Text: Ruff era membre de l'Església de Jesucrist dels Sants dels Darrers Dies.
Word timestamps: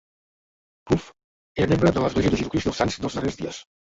Ruff 0.91 1.03
era 1.65 1.69
membre 1.71 1.91
de 1.97 2.05
l'Església 2.05 2.31
de 2.37 2.39
Jesucrist 2.39 2.71
dels 2.71 2.81
Sants 2.81 2.97
dels 3.05 3.19
Darrers 3.19 3.39
Dies. 3.43 3.61